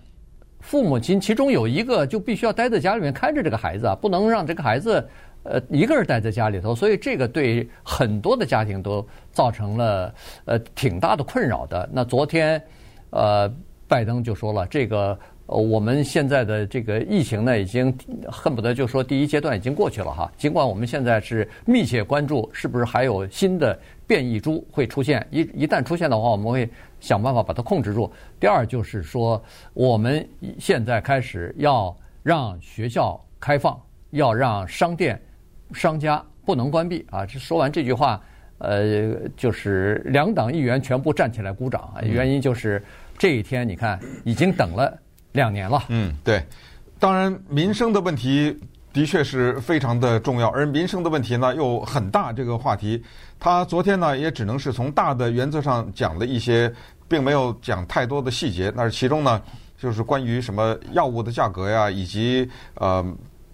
[0.60, 5.08] 父母亲其中有一个就必须要待在家里面看着这个孩子啊，不能让这个孩子
[5.50, 10.14] 呃一个人待在家里头，所以这个对很多的家庭都造成了
[10.46, 11.90] 呃挺大的困扰的。
[11.92, 12.62] 那昨天
[13.10, 13.52] 呃
[13.88, 15.18] 拜登就说了这个。
[15.50, 17.98] 呃，我们现在的这个疫情呢，已经
[18.30, 20.30] 恨不得就说第一阶段已经过去了哈。
[20.36, 25.26] 尽管我们现在是密切关注，是不是还有新的变异株会出现？
[25.32, 28.12] 一一旦出现的话，我们会想办法把它控制住。
[28.42, 29.42] 第二就是说，
[29.74, 30.28] 我们
[30.60, 35.18] 现在开始要让学校开放，要让商店、
[35.74, 37.26] 商家不能关闭啊。
[37.26, 38.22] 这说完这句话，
[38.58, 42.02] 呃，就是两党议员全部站起来鼓掌啊。
[42.02, 42.84] 原因就是
[43.18, 44.98] 这一天，你看已经等了。
[45.34, 46.44] 两年了，嗯，对，
[46.98, 48.58] 当然民生的问题
[48.92, 52.34] 的确是非常的重要，而民生的问题呢又很大。
[52.34, 53.04] 这个话题，
[53.38, 56.74] 他昨天呢也只能是从大的原则上讲了一些，
[57.08, 58.74] 并没有讲太多的细节。
[58.76, 59.40] 那其中呢，
[59.78, 63.06] 就是关于什么药物的价格呀，以及呃，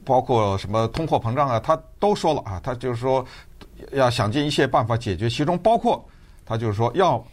[0.05, 2.59] 包括什么通货膨胀啊，他都说了啊。
[2.63, 3.25] 他就是说
[3.91, 6.03] 要想尽一切办法解决，其中包括
[6.45, 7.23] 他就是说要。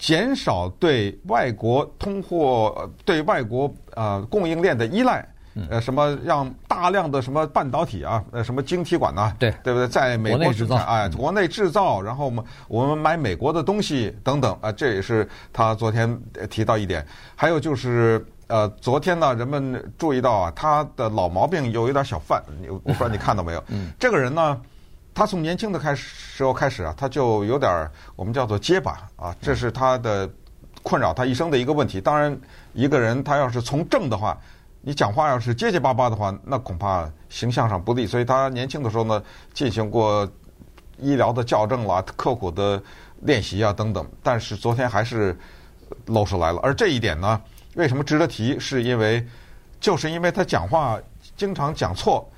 [0.00, 5.26] 减少对外国通货、对外国呃供应链的依赖，
[5.68, 9.88] 呃，什么让大量的什么半导体啊，呃，什么晶体管呐，对对不对？
[9.88, 16.16] 在美国制造，哎，国内制造，然后我们我们买美国的东西等等啊，这也是他昨天
[16.48, 17.04] 提到一点。
[17.34, 23.64] 还有就是呃，昨天呢，人们注意到啊，他的老毛病有一点小犯，我不知道你看到没有？
[23.68, 24.60] 嗯，这个人呢。
[25.14, 30.30] 他从年轻的开始时候开始啊，他就有点我们叫做结巴啊，这是他的
[30.80, 32.00] 困扰他一生的一个问题。
[32.00, 32.38] 当然，
[32.72, 34.38] 一个人他要是从政的话，
[34.80, 38.06] 你讲话要是结结巴巴的话，那恐怕形象上不利。
[38.06, 39.20] 所以他年轻的时候呢，
[39.52, 40.28] 进行过
[40.98, 42.80] 医疗的校正啦、刻苦的
[43.22, 44.06] 练习啊等等。
[44.22, 45.36] 但是昨天还是
[46.06, 46.60] 露出来了。
[46.62, 47.40] 而这一点呢，
[47.78, 48.58] 为什么值得提？
[48.58, 49.26] 是因为
[49.80, 50.98] 就是因为他讲话
[51.36, 52.28] 经常讲错，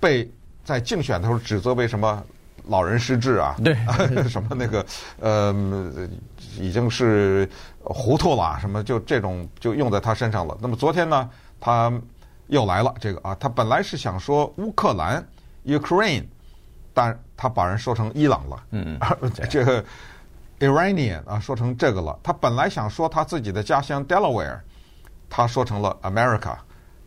[0.00, 0.28] 被。
[0.66, 2.20] 在竞选的时候指责为什么
[2.64, 3.54] 老人失智啊？
[3.62, 3.72] 对，
[4.28, 4.84] 什么那个
[5.20, 5.54] 呃，
[6.58, 7.48] 已经是
[7.84, 10.58] 糊涂了，什么就这种就用在他身上了。
[10.60, 11.30] 那么昨天呢，
[11.60, 11.92] 他
[12.48, 15.24] 又来了这个啊，他本来是想说乌克兰
[15.64, 16.24] （Ukraine），
[16.92, 18.64] 但他把人说成伊朗了。
[18.72, 18.98] 嗯，
[19.48, 19.84] 这个
[20.58, 22.18] Iranian 啊，说成这个了。
[22.24, 24.58] 他本来想说他自己的家乡 Delaware，
[25.28, 26.56] 他说成了 America，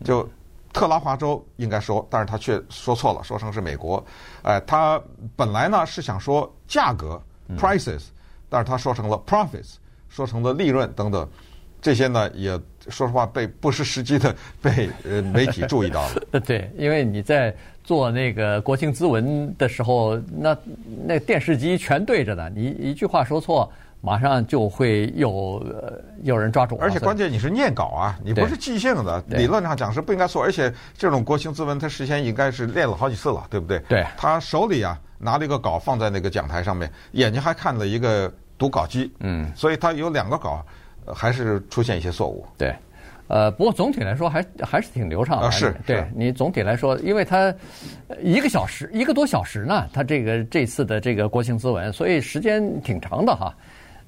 [0.04, 0.28] 就。
[0.72, 4.00] 特拉华州应该说，但是他却说错了，说成是美国。
[4.42, 5.02] 哎，他
[5.34, 7.20] 本来呢是想说价格
[7.58, 8.04] prices，
[8.48, 9.78] 但是他说成了 profits，
[10.08, 11.28] 说成了利润等等。
[11.82, 12.56] 这些呢也
[12.88, 16.40] 说实话被不失时机的 被呃媒体注意到了。
[16.46, 17.52] 对，因为你在
[17.82, 20.56] 做那个国情咨文的时候，那
[21.04, 23.68] 那电视机全对着呢，你一句话说错。
[24.00, 25.62] 马上就会有
[26.22, 29.22] 有人抓住，而且关键你是念稿啊，你不是即兴的。
[29.28, 33.78] 理论上讲是不应该错，而且这种国情咨文他事先应该是练了好几次了，对不对？
[33.88, 34.06] 对。
[34.16, 40.64] 他手里啊拿了一个稿放在那个讲台上面，眼睛还看了一个读稿机，嗯，所以他有两个稿，
[41.14, 42.46] 还是出现一些错误。
[42.56, 42.74] 对。
[43.28, 45.46] 呃，不过总体来说还还是挺流畅的。
[45.46, 47.54] 啊，是，对你总体来说，因为他
[48.20, 53.54] 一个小时一个多小时呢，他这个这次的这个国情咨文，所以时间挺长的哈。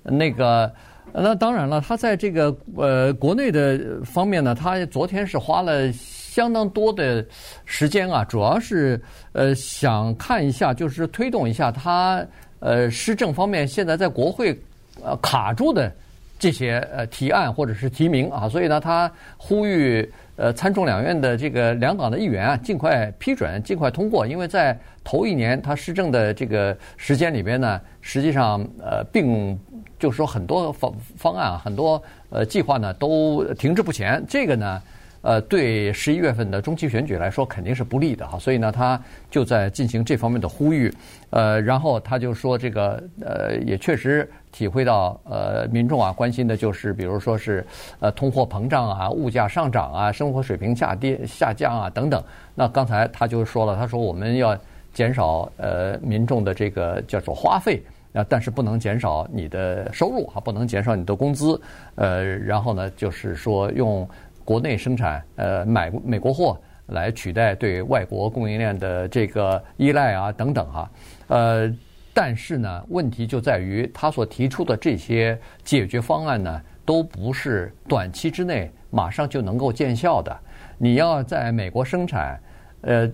[0.04, 0.72] 那个，
[1.12, 7.24] 那当然了，他在这个呃国内的方面呢，他昨天是花了相当多的
[7.64, 9.00] 时间啊，主要是
[9.32, 12.24] 呃想看一下，就是推动一下他
[12.58, 14.58] 呃施政方面现在在国会
[15.04, 15.92] 呃卡住的
[16.38, 29.56] 这些呃提案或者是提名啊，所以呢，他呼吁呃参众两院的这个两党的议员啊，尽快批准，尽快通过，因为在头一年他施政的这个时间里边呢，实际上呃并。
[30.02, 34.20] 就是说，很多方方案啊，很多呃计划呢都停滞不前。
[34.28, 34.82] 这个呢，
[35.20, 38.36] 呃，对十一月份的中期选举来说肯定是不利的哈。
[38.36, 40.92] 所以呢，他就在进行这方面的呼吁。
[41.30, 47.64] 呃，然后他就说，这个呃，也确实体会到呃，民众啊关心的就是，比如说是
[48.00, 52.20] 呃通货膨胀啊、物价上涨啊、生活水平下跌下降啊等等。
[52.56, 54.58] 那刚才他就说了，他说我们要
[54.92, 57.80] 减少呃民众的这个叫做花费。
[58.12, 61.58] 啊，但是不能减少你的收入哈，不能减少你的工资，
[61.94, 64.06] 呃，然后呢，就是说用
[64.44, 70.90] 国内生产，呃，买美国货来取代对外国供应链的这个依赖啊，等等哈，
[71.28, 71.74] 呃，
[72.12, 80.38] 但是呢，问题就在于他所提出的这些解决方案呢，都不是短期之内马上就能够见效的。
[80.76, 82.38] 你要在美国生产，
[82.82, 83.08] 呃，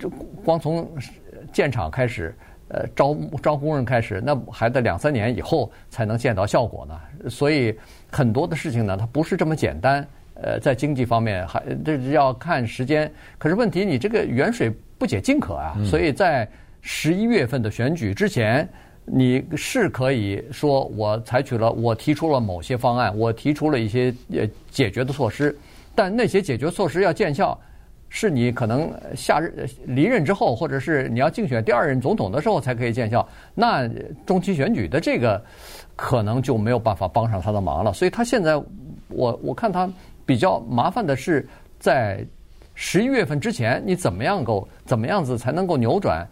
[0.44, 0.90] 光从
[1.52, 2.34] 建厂开始。
[2.68, 7.28] 呃，招招工人开始，那还得两三年以后才能见到效果呢。
[7.30, 7.74] 所以
[8.10, 10.06] 很多的事情呢，它不是这么简单。
[10.40, 13.10] 呃，在经济方面还这要看时间。
[13.38, 16.48] 可是问题，你这个远水不解近渴啊，所以在
[16.80, 18.68] 十一月份的选举之前，
[19.04, 25.58] 你是可以说我采取了，我提出了某些方案，我提出了一些呃解决的措施，
[25.92, 27.58] 但那些解决措施要见效，
[28.08, 33.26] 是你可能下任离任之后，或者是你要竞选第二任总统的时候才可以见效。
[33.54, 33.88] 那
[34.26, 35.44] 中期选举的这个
[35.96, 37.92] 可能就没有办法帮上他的忙了。
[37.92, 38.56] 所以他现在，
[39.08, 39.90] 我我看他。
[40.28, 42.22] 比较麻烦的是，在
[42.74, 46.28] 十一月份之前，你怎么样够怎么样子才能够扭转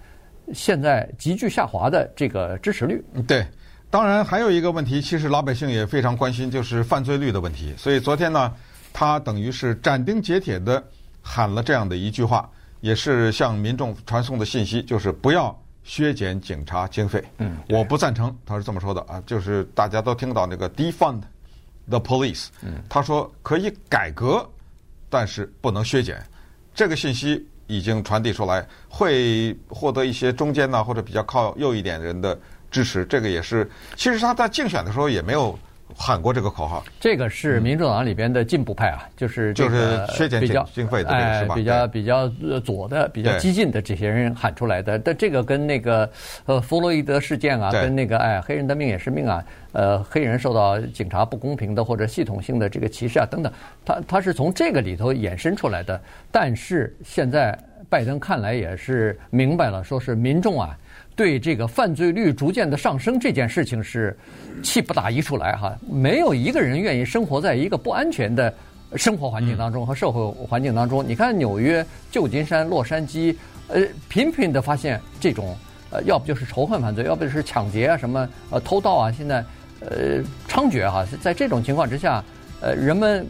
[0.52, 3.02] 现在急剧下滑的这个支持率？
[3.26, 3.42] 对，
[3.88, 7.72] 当然还有一个问题，其实老百姓也非常关心，就是犯罪率的问题。
[7.78, 8.52] 所以昨天呢，
[8.92, 10.84] 他等于是斩钉截铁的
[11.28, 12.48] 喊了这样的一句话，
[12.80, 17.22] 也是向民众传送的信息，就是不要削减警察经费。
[17.38, 21.20] 嗯，我不赞成，他是这么说的啊，就是大家都听到那个 defund。
[21.88, 24.48] The police，嗯他说可以改革，
[25.10, 26.24] 但是不能削减。
[26.72, 32.38] 这个信息已经传递出来，会获得一些中间呢或者比较靠右一点人的
[32.70, 33.04] 支持。
[33.06, 35.58] 这个也是，其实他在竞选的时候也没有。
[35.94, 40.40] 喊过这个口号，这个是民主党里边的进步派啊，就是就是削减
[40.72, 41.54] 经费的，是吧？
[41.54, 42.28] 比较比较
[42.60, 44.98] 左的、比较激进的这些人喊出来的。
[44.98, 46.10] 但这个跟那个
[46.44, 53.52] 呃弗洛伊德事件啊，跟那个哎黑人的命也是命啊，呃黑人受到警察不公平的或者系统性的这个歧视啊等等，
[53.84, 56.00] 他他是从这个里头衍生出来的。
[56.30, 60.76] 但是现在拜登看来也是明白了，说是民众啊。
[61.16, 64.14] 对这个犯罪率逐渐的上升这件事情是
[64.62, 68.52] 气不打一处来哈，没有一个人愿意生活在一个不安全的
[68.96, 71.02] 生活环境当中和社会环境当中。
[71.04, 73.34] 你看纽约、旧金山、洛杉矶，
[73.68, 75.56] 呃，频频的发现这种
[75.90, 79.42] 呃，要不就是仇恨犯罪，要不就是抢劫啊，什么呃偷盗啊，现在
[79.80, 81.06] 呃猖獗哈。
[81.22, 82.22] 在这种情况之下，
[82.60, 83.26] 呃，人们。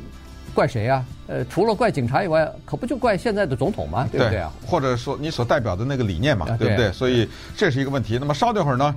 [0.54, 1.04] 怪谁呀？
[1.26, 4.08] 呃，除了怪警察以外，可不就怪现在的总统吗？
[4.10, 4.52] 对不对啊？
[4.64, 6.90] 或者说你所代表的那个理念嘛，对不对？
[6.92, 8.16] 所以这是一个问题。
[8.18, 8.94] 那么稍等会儿呢，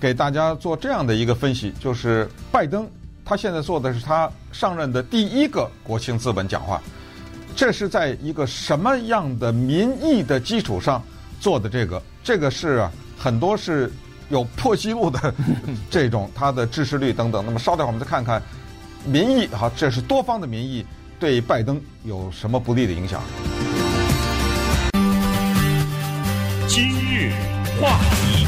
[0.00, 2.86] 给大家做这样的一个分析，就是拜登
[3.24, 6.82] 他现在做的是他上任的第一个国情资本讲话，
[7.54, 11.02] 这是在一个什么样的民意的基础上
[11.38, 11.68] 做的？
[11.68, 13.90] 这个这个是啊，很多是
[14.28, 15.32] 有破纪录的
[15.88, 17.44] 这种他的支持率等等。
[17.46, 18.42] 那么稍等会儿我们再看看。
[19.06, 20.84] 民意哈，这是多方的民意，
[21.18, 23.22] 对拜登有什么不利的影响？
[26.66, 27.32] 今日
[27.80, 28.46] 话题，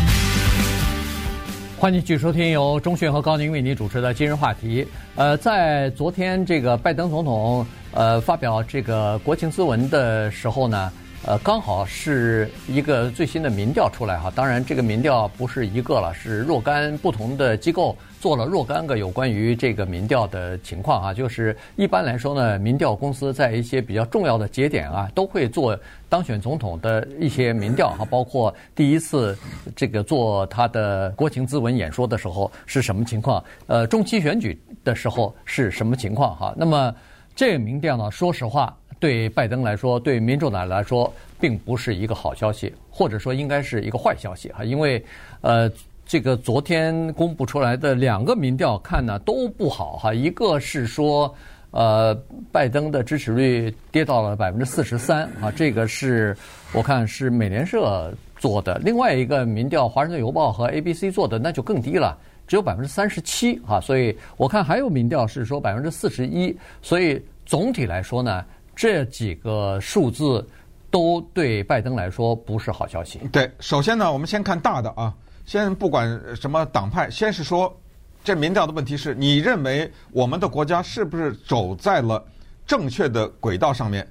[1.78, 4.86] 欢迎继续收听由钟迅和高宁为您主持的今日话题。
[5.16, 10.92] 呃，在昨天这个拜登总统呃发表这个国情咨文的时候呢，
[11.24, 14.30] 呃，刚好是一个最新的民调出来哈。
[14.34, 17.96] 当然，这个民调不是一个了，是若干不同的机构。
[18.20, 25.76] 做了若干个有关于这个民调的情况啊，就是一般来说呢，民调公司在一些比较重要的节点啊，都会做
[26.08, 29.36] 当选总统的一些民调哈，包括第一次
[29.74, 36.54] 这个做他的国情咨文演说的时候是什么情况，呃，中期选举的时候是什么情况哈。
[36.56, 36.94] 那么
[37.34, 45.04] 这个民调呢，说实话，对拜登来说，对民主党来说，并不是一个好消息，或者说应该是一个坏消息哈，因为
[45.40, 45.68] 呃。
[46.04, 51.32] 这个昨天公布出来的两个民调看呢都不好哈，一个是说，
[51.70, 52.12] 呃，
[52.50, 56.36] 拜登的支持率跌到了百分之四十三啊，这个是
[56.74, 70.46] 我看是美联社做的，另外一个民调《华盛顿邮报》和 ABC 做的那就更低了，只有百分之三十七啊，所以我看还有民调是说百分之四十一，所以总体来说呢，这几个数字
[70.90, 73.18] 都对拜登来说不是好消息。
[73.30, 75.14] 对，首先呢，我们先看大的啊。
[75.44, 77.74] 先不管什么党派，先是说，
[78.22, 82.24] 这民调的问题是你认为我们的国家是不是走在了
[82.64, 84.06] 正确的轨道上面？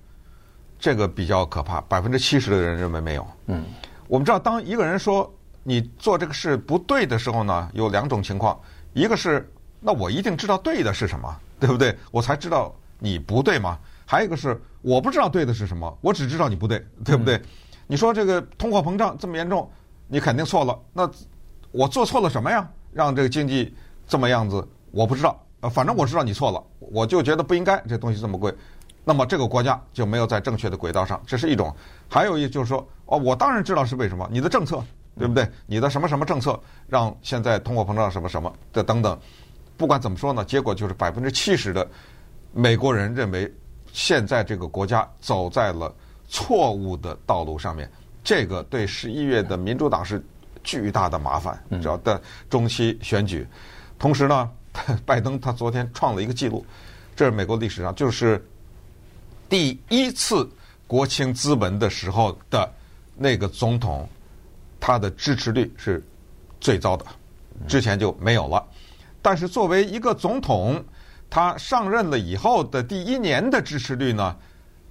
[0.78, 3.26] 这个比较可怕，百分之七十的人认为没有。
[3.46, 3.64] 嗯，
[4.08, 5.32] 我们知道，当一个人说
[5.64, 8.60] 你做这个事不对的时候呢，有两种情况，
[8.94, 11.96] 一个是那我一定知道对的是什么，对不对？
[12.12, 13.80] 我才知道你不对吗？
[14.12, 17.38] 还有一个是我不知道对的是什么，我只知道你不对，对不对？
[17.38, 17.44] 嗯，
[17.88, 19.72] 你说这个通货膨胀这么严重。
[20.10, 21.10] 你肯定错了，那
[21.72, 22.70] 我做错了什么呀？
[22.92, 23.74] 让这个经济
[24.06, 25.42] 这么样子，我不知道。
[25.62, 28.54] 呃，反正我知道你错了，我就觉得不应该这东西这么贵。
[29.06, 31.74] 那么这个国家就没有在正确的轨道上，这是一种。
[32.10, 34.84] 还有一就是说，哦，我当然知道是为什么，你的政策
[35.18, 35.50] 对不对？
[35.66, 39.18] 你的什么什么政策让现在通货膨胀什么什么的等等。
[39.78, 41.90] 不管怎么说呢，结果就是百分之七十的
[42.52, 43.50] 美国人认为
[43.94, 45.94] 现在这个国家走在了
[46.28, 47.90] 错误的道路上面。
[48.24, 50.24] 这个对十一月的民主党是
[50.64, 53.48] 巨大的麻烦，主要的中期选举。
[53.98, 54.50] 同时呢，
[55.06, 56.64] 拜登他昨天创了一个记录，
[57.16, 58.44] 这是美国历史上就是
[59.50, 60.48] 第一次
[60.86, 62.72] 国情咨文的时候的
[63.16, 64.08] 那个总统，
[64.80, 66.06] 他的支持率是
[66.60, 67.06] 最糟的，
[67.68, 68.64] 之前就没有了。
[69.22, 70.84] 但是作为一个总统，
[71.32, 74.36] 他上任了以后的第一年的支持率呢，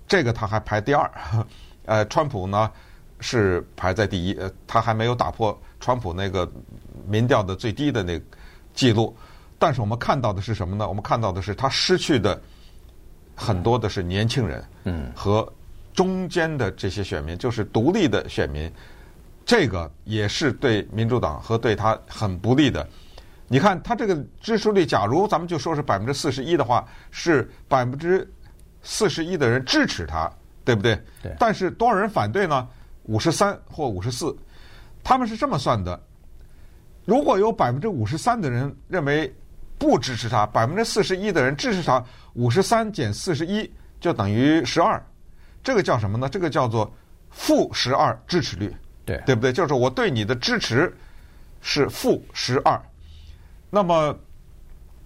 [0.08, 1.08] 这个他还排第二。
[1.84, 2.70] 呃，川普呢
[3.20, 6.50] 是排在第一，呃，他还没有打破川普那个
[7.06, 8.24] 民调的最低的那个
[8.72, 9.14] 记录。
[9.58, 10.88] 但是我们看到的是什么呢？
[10.88, 12.40] 我们看到的是他失去的
[13.34, 15.46] 很多的是年轻人，嗯，和
[15.92, 18.72] 中间的这些选民，就是独立的选民，
[19.44, 22.88] 这个也是对民主党和对他很不利的。
[23.52, 28.24] 你看他这个支持率，假如咱们就说是百分之四十一的话，是百分之
[28.80, 30.30] 四十一的人支持他，
[30.64, 30.94] 对不对？
[31.20, 31.34] 对。
[31.36, 32.68] 但是多少人反对呢？
[33.06, 34.36] 五十三或五十四，
[35.02, 36.00] 他们是这么算的：
[37.04, 39.34] 如果有百分之五十三的人认为
[39.78, 42.00] 不支持他，百分之四十一的人支持他，
[42.34, 45.04] 五十三减四十一就等于十二，
[45.60, 46.28] 这个叫什么呢？
[46.28, 46.88] 这个叫做
[47.30, 48.72] 负十二支持率，
[49.04, 49.52] 对，对不对？
[49.52, 50.96] 就是我对你的支持
[51.60, 52.80] 是负十二。
[53.72, 54.18] 那么，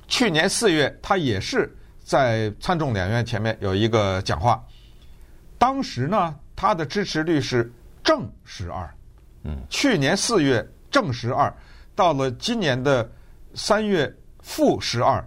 [0.08, 1.70] 去年四月，他也是
[2.02, 4.64] 在参众两院前面有一个讲话。
[5.58, 7.70] 当时呢，他的支持率是
[8.02, 8.88] 正十二。
[9.42, 11.52] 嗯，去年四月正十二，
[11.94, 13.06] 到了今年的
[13.54, 14.10] 三月
[14.40, 15.22] 负十二，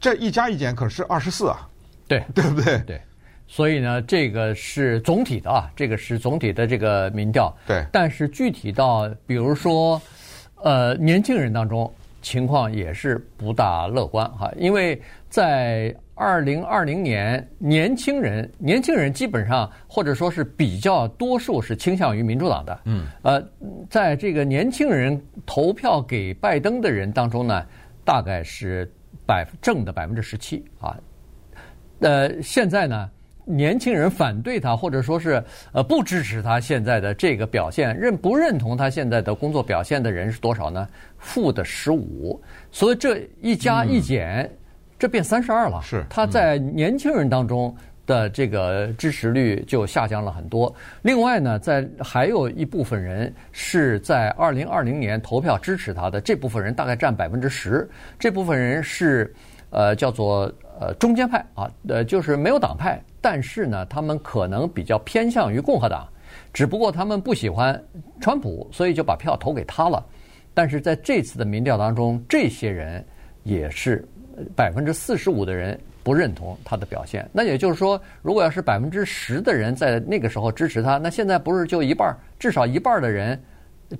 [0.00, 1.68] 这一加一减可是二十四啊。
[2.08, 2.78] 对， 对不对？
[2.80, 3.00] 对。
[3.46, 7.56] 所以呢，这个是总体的啊，这个是总体的这个民调。
[7.68, 7.86] 对。
[7.92, 10.00] 但是具体到，比如说，
[10.56, 11.92] 呃，年轻人当中。
[12.22, 14.98] 情况也是不大乐观哈，因为
[15.28, 23.44] 在二零二零年，年轻人年轻人基本上或者说是比较多数是倾向于民主党的，嗯，呃，
[23.90, 27.66] 在这个年轻人投票给拜登的人当中呢，
[28.04, 28.90] 大概是
[29.26, 30.96] 百正的百分之十七啊，
[32.00, 33.10] 呃，现在呢。
[33.44, 40.86] 年轻人反对他，或者说是呃不支持他现在的这个表现，认不认同他现在的工作表现的人是多少呢？
[41.18, 42.40] 负的十五，
[42.70, 44.50] 所以这一加一减，嗯、
[44.98, 45.80] 这变三十二了。
[45.82, 47.74] 是他在年轻人当中
[48.06, 50.72] 的这个支持率就下降了很多。
[51.02, 57.88] 另外呢，在还有一部分人是在二零二零年投票支持他的，这部分人大概占百分之十。
[58.18, 59.32] 这部分人是
[59.70, 63.00] 呃叫做呃中间派啊，呃就是没有党派。
[63.22, 66.06] 但是呢，他们可能比较偏向于共和党，
[66.52, 67.80] 只不过他们不喜欢
[68.20, 70.04] 川普，所以就把票投给他了。
[70.52, 73.02] 但是在这次的民调当中，这些人
[73.44, 74.04] 也是
[74.56, 77.26] 百分之四十五的人不认同他的表现。
[77.32, 83.40] 那也就是说，如果要是百分之十的人在那个时候支持他，那现在不是就一半，至少一半的人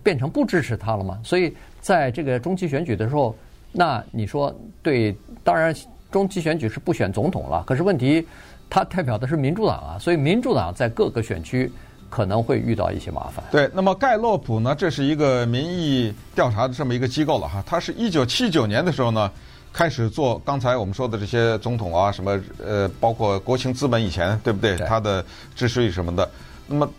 [0.03, 1.21] 变成不支持他了吗？
[1.23, 3.35] 所以在这个中期选举的时候，
[3.71, 4.53] 那你说
[4.83, 5.17] 对？
[5.45, 5.73] 当然，
[6.11, 8.27] 中期选举是不选总统了，可是问题。
[8.73, 11.71] 他代表的是民主党啊，所以民主党在各个选区
[12.09, 13.45] 可能会遇到一些麻烦。
[13.51, 17.63] 对，那么盖洛普呢，这是一个民意调查的这么一个机构了哈。
[17.67, 19.31] 他是一九七九年的时候呢，
[19.75, 24.75] 开始做刚才我们说的这些总统啊，什么呃，包括国情资本以前，对不对？
[24.87, 25.23] 他的
[25.55, 26.27] 支持率什么的。
[26.67, 26.91] 那么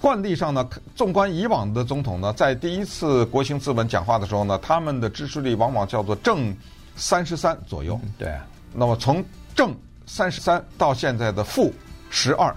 [0.00, 6.52] 惯例上呢，纵观以往的总统呢，在第一次国情资本讲话的时候呢，他们的支持率往往叫做正
[6.96, 8.00] 三十三左右。
[8.18, 8.34] 对。
[8.74, 9.24] 那么从
[9.54, 9.72] 正
[10.08, 11.72] 三十三到现在的负
[12.08, 12.52] 十二，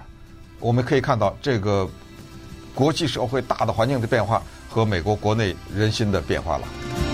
[0.59, 1.87] 我们可以看到这个
[2.73, 7.10] 国际社会大的环境的变化和美国国内人心的变化了。